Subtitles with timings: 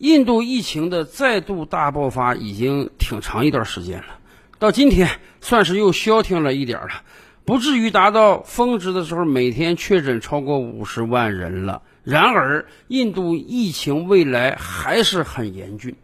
[0.00, 4.18] 印度疫情的再度大爆发已经挺长一段时间了，
[4.58, 5.10] 到今天
[5.42, 7.02] 算是又消停了一点了，
[7.44, 11.82] 不至于达到峰值的时候每天确诊超过五十万人了。
[12.02, 15.94] 然而，印度疫情未来还是很严峻。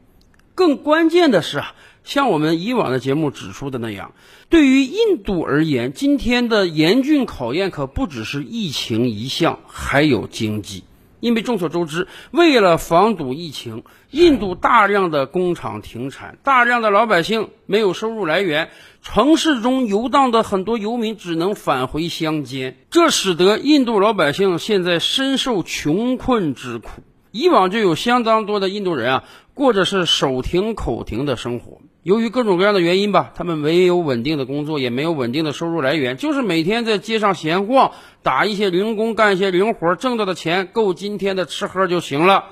[0.55, 1.73] 更关键的是啊，
[2.05, 4.13] 像我们以往的节目指出的那样，
[4.51, 10.85] 对于印度而言，今天的严峻考验可不只是疫情一项，还有经济。
[11.21, 18.71] 因为众所周知，为了防堵疫情，印度大量的工厂停产，大量的老百姓没有收入来源，
[19.03, 27.03] 城市中游荡的很多游民只能返回乡间，这使得印度老百姓现在深受穷困之苦。
[27.33, 31.81] 以往就有相当多的印度人啊，过着是手停口停的生活。
[32.07, 37.91] 由于各种各样的原因吧，他们没有稳定的工作，也没有稳定的收入来源，就是每天在街上闲逛，
[38.23, 42.45] 打一些零工，干一些零活，挣到的钱够今天的吃喝就行了。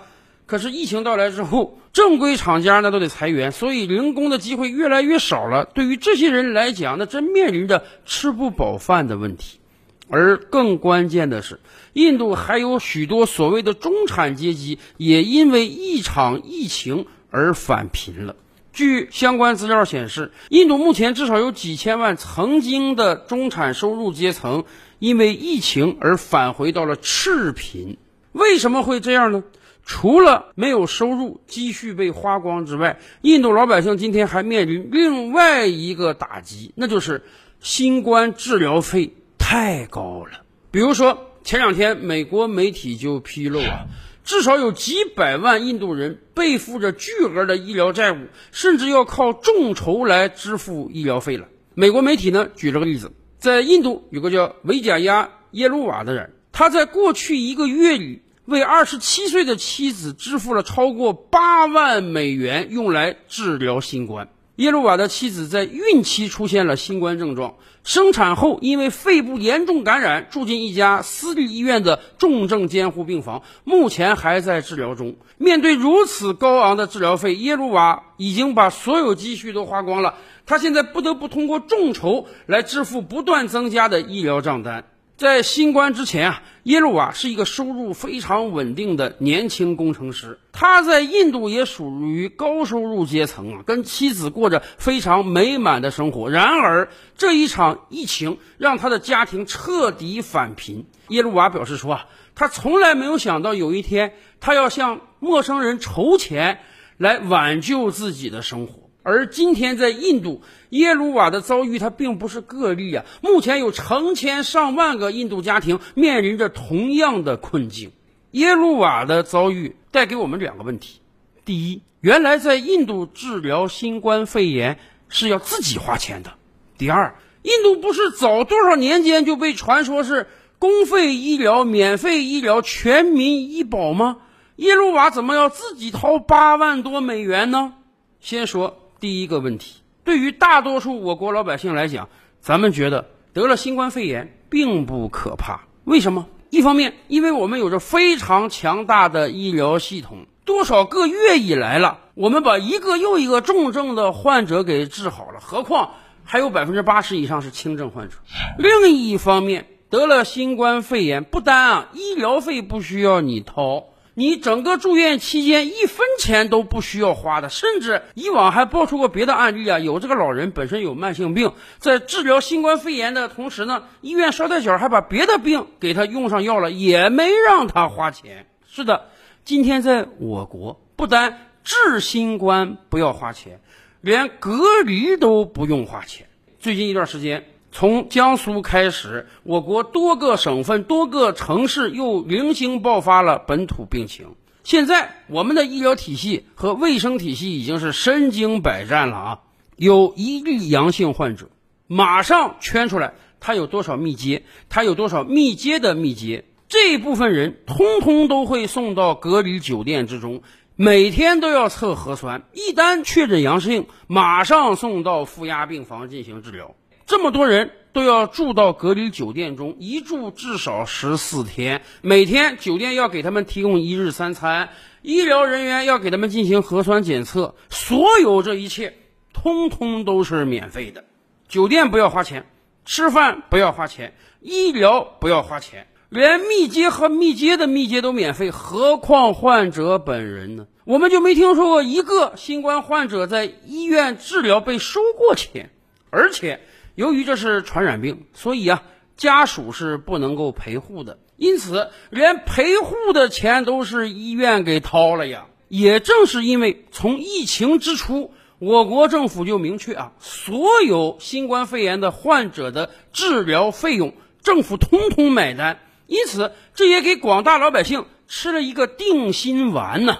[0.46, 5.66] 可是疫情到来之后，正规厂家那都得裁员，所以零工的机会越来越少了。
[5.66, 9.60] 对于这些人来讲，那真面临着吃不饱饭的问题。
[10.08, 11.60] 而更关键的是，
[11.92, 18.34] 印度还有许多所谓的中产阶级，也因为一场疫情而返贫了。
[18.74, 24.64] 据相关资料显示，印度目前至少有几千万曾经的中产收入阶层，
[24.98, 27.96] 因为疫情而返回到了赤贫。
[28.32, 29.44] 为什么会这样呢？
[29.86, 37.22] 除了没有收入、积蓄被花光之外，印度老百姓今天还面临另外一个打击，那就是
[37.60, 40.42] 新冠治疗费太高了。
[40.70, 43.86] 比如说，前两天美国媒体就披露啊。
[44.24, 51.48] 至少有几百万印度人背负着巨额的医疗债务，甚至要靠众筹来支付医疗费了。
[51.74, 64.30] 美国媒体呢举了个例子，在印度有个叫维贾亚耶鲁瓦的人，他在过去一个月里为二十七岁的妻子支付了超过八万美元，用来治疗新冠。
[64.56, 75.16] 耶鲁瓦的妻子在孕期出现了新冠症状，生产后因为肺部严重感染，住进一家私立医院的重症监护病房，目前还在治疗中。
[75.38, 80.14] 面对如此高昂的治疗费，耶鲁瓦已经把所有积蓄都花光了，
[80.46, 84.84] 他现在不得不通过众筹来支付不断增加的医疗账单。
[85.16, 90.40] 在新冠之前啊，耶鲁瓦是一个收入非常稳定的年轻工程师。
[90.50, 96.28] 他在印度也属于高收入阶层啊，跟妻子过着非常美满的生活。
[96.30, 100.86] 然而，这一场疫情让他的家庭彻底返贫。
[101.10, 106.58] 耶鲁瓦表示说啊，他从来没有想到有一天他要向陌生人筹钱
[106.98, 108.83] 来挽救自己的生活。
[109.04, 113.04] 而今天在印度，耶鲁瓦的遭遇它并不是个例啊！
[113.20, 117.92] 目前有成千上万个印度家庭面临着同样的困境。
[118.30, 121.00] 耶鲁瓦的遭遇带给我们两个问题：
[121.44, 124.78] 第一，原来在印度治疗新冠肺炎
[125.10, 126.30] 是要自己花钱的；
[126.78, 130.28] 第二，印度不是早多少年间就被传说是
[130.58, 134.16] 公费医疗、免费医疗、全民医保吗？
[134.56, 137.74] 耶鲁瓦怎么要自己掏八万多美元呢？
[138.18, 138.80] 先说。
[139.00, 142.08] 第一个问题，对于大多数我国老百姓来讲，
[142.40, 145.62] 咱们觉得得了新冠肺炎并不可怕。
[145.84, 146.26] 为什么？
[146.50, 158.14] 一方面，因为我们有着非常强大的医疗系统，多少个月以来了，我们把一个又一个重症的患者给治好了，何况还有百分之八十以上是轻症患者。
[158.56, 163.86] 另一方面，得了新冠肺炎，不单啊医疗费不需要你掏。
[164.16, 178.46] 你整个住院期间一分钱都不需要花的，甚至以往还爆出过别的案例啊，有这个老人本身有慢性病，在治疗新冠肺炎的同时呢，医院捎带脚还把别的病给他用上药了，也没让他花钱。
[178.68, 179.08] 是的，
[179.44, 183.60] 今天在我国，不单治新冠不要花钱，
[184.00, 186.28] 连隔离都不用花钱。
[186.60, 187.44] 最近一段时间。
[187.74, 194.36] 从江苏开始，我国多个省份、多个城市又零星爆发了本土病情。
[194.62, 199.40] 现在，我们的医疗体系和卫生体系已经是身经百战了啊！
[199.74, 201.48] 有一例阳性患者，
[201.88, 210.42] 马上圈出来他有多少密接，他有多少密接的密接，这部分人通通都会送到隔离酒店之中，
[210.76, 216.76] 每天都要测核酸，一旦确诊阳性，马上送到负压病房进行治疗。
[217.06, 224.70] 这么多人都要住到隔离酒店中，一住至少十四天，每天酒店要给他们提供一日三餐，
[225.02, 228.94] 医疗人员要给他们进行核酸检测，所有这一切
[229.34, 231.04] 通通都是免费的，
[231.46, 232.46] 酒店不要花钱，
[232.86, 240.66] 吃饭不要花钱，医疗不要花钱，连密接和密接的密接都免费，何况患者本人呢？
[240.84, 245.70] 我们就没听说过一个新冠患者在医院治疗被收过钱。
[246.10, 246.60] 而且，
[246.94, 248.82] 由于这是传染病，所以啊，
[249.16, 255.46] 家属是不能够陪护的，因此连陪护的钱都是医院给掏了呀。
[255.68, 265.80] 也正是因为从疫情之初，我国政府就明确啊，所有新冠肺炎的患者的治疗费用，政府通通买单。
[266.06, 270.18] 因此，这也给广大老百姓吃了一个定心丸呢。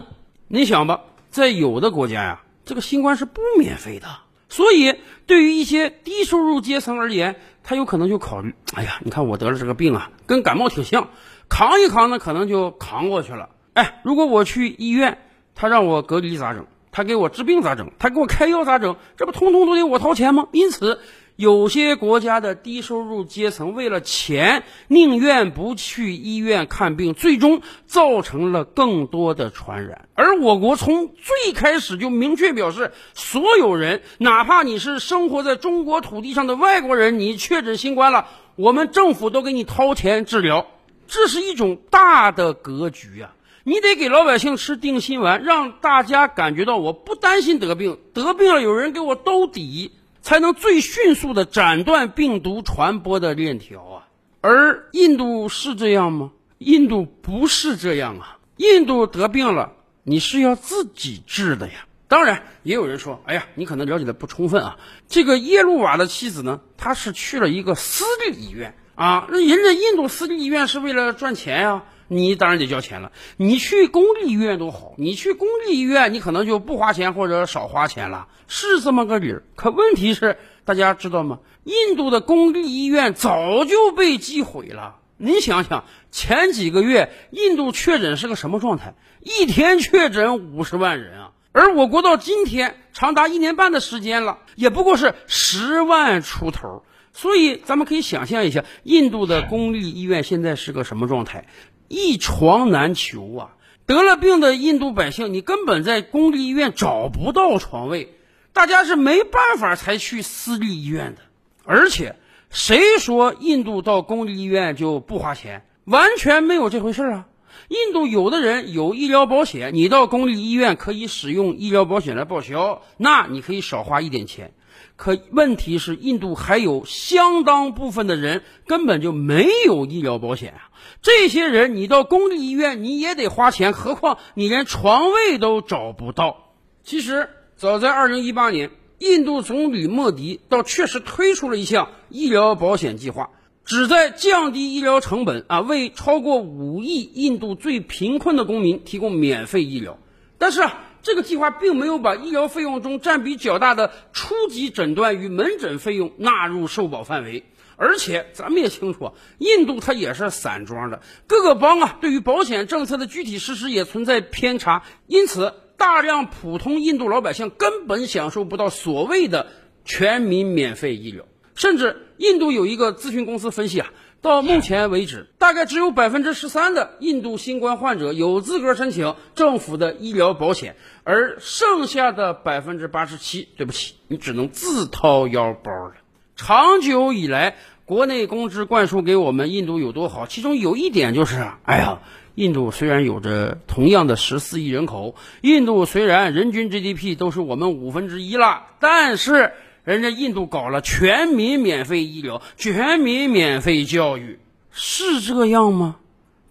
[0.49, 4.09] 你想吧，在有的国家呀，这个新冠是不免费的，
[4.49, 4.95] 所以
[5.27, 11.09] 对于一些低收入阶层而言，他有可能就考虑：哎呀，你看我得了这个病啊，跟感冒挺像，
[11.49, 13.49] 扛一扛呢，可能就扛过去了。
[13.73, 15.19] 哎，如果我去医院，
[15.55, 16.67] 他让我隔离咋整？
[16.93, 17.91] 他给我治病咋整？
[17.99, 18.97] 他给我开药咋整？
[19.17, 20.47] 这不通通都得我掏钱吗？
[20.53, 21.01] 因此。
[21.37, 30.09] 有些国家的低收入阶层为了钱，宁愿不去医院看病，最终造成了更多的传染。
[30.15, 40.69] 而我国从最开始就明确表示，所有人，哪怕你是生活在中国土地上的外国人，你确诊新冠了，我们政府都给你掏钱治疗。
[41.09, 43.35] 这是一种大的格局啊！
[43.65, 49.91] 你得给老百姓吃定心丸，让大家感觉到我不担心得病，得病了有人给我兜底。
[50.25, 54.09] 才能最迅速的斩断病毒传播的链条啊！
[54.41, 56.33] 而印度是这样吗？
[56.57, 58.39] 印度不是这样啊！
[58.57, 59.73] 印度得病了，
[60.03, 61.87] 你是要自己治的呀。
[62.09, 64.79] 当然，也有人说：“哎呀，你可能了解的不充分啊。”
[65.09, 69.27] 这个耶路瓦的妻子呢，她是去了一个私立医院啊。
[69.29, 71.85] 那人家印度私立医院是为了赚钱呀。
[72.09, 73.13] 你当然得交钱了。
[73.37, 79.43] 你去公立医院都好，你去公立医院，你可能就不花钱或者少花钱了，是这么个理儿。
[79.57, 81.41] 可问题是，大家知道吗？
[81.65, 84.97] 印度的公立医院早就被击毁了。
[85.17, 88.95] 你想想，前几个月印度确诊是个什么状态？
[89.21, 91.31] 一天确诊五十万人啊！
[91.53, 96.83] 而我国到今天长达一年半的时间了，也不过是十万出头。
[97.13, 101.47] 所以咱们可以想象一下，印度的公立医院现在是个什么状态？
[101.89, 103.51] 一床难求啊！
[103.87, 108.15] 得了病的印度百姓，你根本在公立医院找不到床位，
[108.53, 111.21] 大家是没办法才去私立医院的。
[111.65, 112.17] 而且，
[112.51, 115.67] 谁说印度到公立医院就不花钱？
[115.85, 117.27] 完全没有这回事啊！
[117.69, 124.53] 印度有的人有医疗保险，你到公立医院可以使用医疗保险来报销，那你可以少花一点钱。
[124.97, 130.71] 可问题是，印度还有相当部分的人根本就没有医疗保险啊！
[131.03, 136.53] 这些人，你到公立医院你也得花钱，何况你连床位都找不到。
[136.85, 143.31] 其实，早在二零一八年，印度总理莫迪倒确实推出了一项医疗保险计划，
[143.65, 149.99] 旨在降低医疗成本啊，为超过五亿印度最贫困的公民提供免费医疗。
[150.39, 150.81] 但是啊。
[151.05, 157.45] 这个计划并没有把医疗费用中占比较大的初级诊断与门诊费用纳入受保范围，
[157.77, 169.49] 而且咱们也清楚，印度它也是散装的，各个邦啊对于保险政策的具体实施也存在偏差，因此大量普通印度老百姓根本享受不到所谓的
[169.85, 173.93] 全民免费医疗，甚至印度有一个咨询公司分析啊。
[174.21, 185.93] 到目前为止，大概只有百分之十三的印度新冠患者有资格申请政府的医疗保险，而剩下的百分之八十七，对不起，你只能自掏腰包了。
[186.37, 192.01] 长久以来，国内公知灌输给我们印度有多好，其中有一点就是，哎呀，
[192.35, 199.53] 印度虽然有着同样的十四亿人口，印度虽然人均 GDP 都是我们五分之一了，但是。
[199.85, 205.97] 人家印度搞了全民免费医疗、全民免费教育，是这样吗？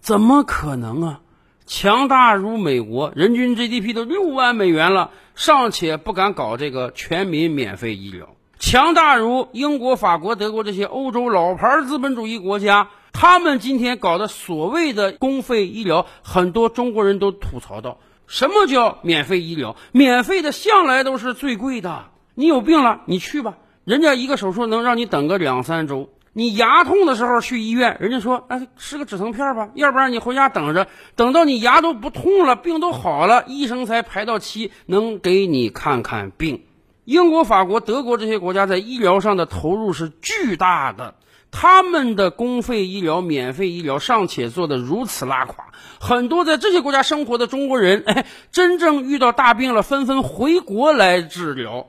[0.00, 1.20] 怎么可能啊？
[1.66, 17.98] 强大如美国，人均 GDP 都六万美元了，尚且不敢搞这个全民免费医疗；强大如英国、法国、德国这些欧洲老牌资本主义国家，他们今天搞的所谓的公费医疗，很多中国人都吐槽道：
[18.28, 19.74] 什么叫免费医疗？
[19.90, 22.04] 免费的向来都是最贵的。
[22.34, 23.58] 你有病了，你去吧。
[23.84, 26.10] 人家一个手术能让你等个两三周。
[26.32, 36.64] 你牙痛的时候去医院，人家说，哎，吃个止疼片吧，要不然你回家等着，等到你牙都不痛了，病都好了，医生才排到期能给你看看病。
[37.04, 41.14] 英国、法国、德国这些国家在医疗上的投入是巨大的，
[41.52, 45.66] 他们的公费医疗、免费医疗尚且做得如此拉垮，
[46.00, 51.86] 很多在这些国家生活的中国人，哎，真正遇到大病了，纷纷回国来治疗。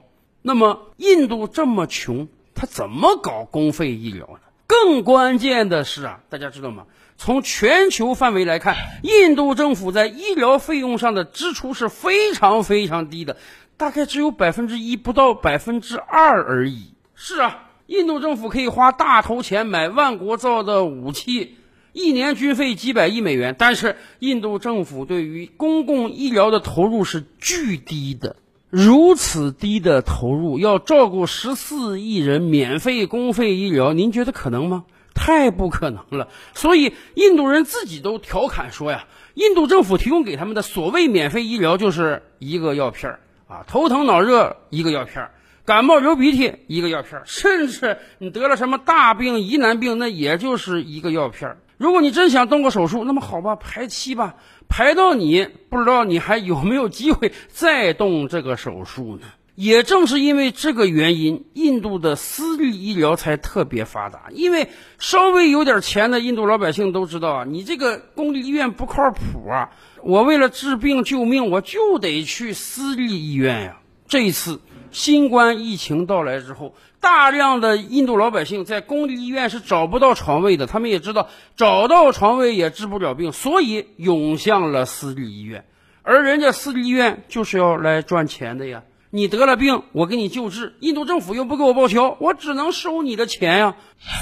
[0.47, 4.39] 那么，印度这么穷，他怎么搞公费医疗呢？
[4.67, 6.85] 更关键的是啊，大家知道吗？
[7.17, 13.37] 从全球范围来看，印度政府在医疗费用上的支出是非常非常低的，
[13.75, 16.93] 大概只有百分之一不到百分之二而已。
[17.15, 21.55] 是啊，印度政府可以花大头钱买万国造的武器，
[21.91, 28.35] 一年军费几百亿美元，但是印度政府对于公共医疗的投入是巨低的。
[28.77, 34.83] 如此低的投入，要照顾十四亿人免费公费医疗，您觉得可能吗？
[35.13, 36.27] 太不可能了。
[36.53, 45.31] 所以印度人自己都调侃说呀，印度政府提供给他们的所谓免费医疗就是一个药片儿啊，头疼脑热一个药片儿，
[45.63, 51.57] 感冒流鼻涕一个药片儿，甚至你得了什么大病疑难病，那也就是一个药片儿。
[51.77, 54.35] 如果你真想动个手术，那么好吧，排期吧。
[54.67, 59.27] 排到你不知道你还有没有机会再动这个手术呢？
[59.53, 64.25] 也正是因为这个原因，印度的私立医疗才特别发达。
[64.31, 69.69] 因为稍微有点钱的印度老百姓都知道啊，你这个公立医院不靠谱啊，
[70.01, 73.77] 我为了治病救命，我就得去私立医院呀。
[74.07, 74.59] 这一次
[74.95, 76.73] 新冠疫情到来之后。
[77.01, 85.65] 大量的印度老百姓在公立医院是找不到床位的，他们也知道找到床位也治不了病，所以涌向了私立医院。
[86.01, 88.83] 而人家私立医院就是要来赚钱的呀！
[89.11, 93.75] 你得了病，我给你救治，印度政府又不给我报销，我只能收你的钱呀。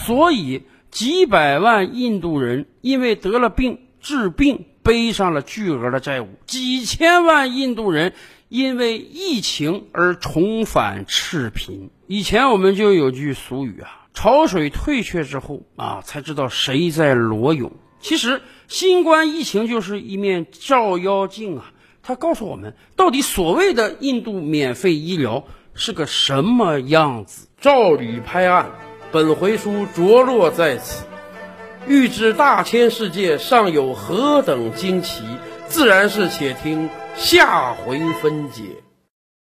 [0.05, 8.13] 所以几百万印度人因为得了病治病背上了巨额的债务，几千万印度人。
[8.53, 11.89] 因为疫情而重返赤贫。
[12.05, 21.71] 以前我们就有句俗语啊，“潮水退却之后啊，才知道谁在裸泳。”其实，新冠疫情就是一面照妖镜啊，
[22.03, 27.47] 它告诉我们，到底所谓的印度免费医疗是个什么样子。
[27.59, 28.69] 照吕拍案，
[29.11, 31.05] 本回书着落在此。
[31.87, 35.23] 欲知大千世界尚有何等惊奇，
[35.65, 36.87] 自然是且听。
[37.15, 38.82] 下回分解。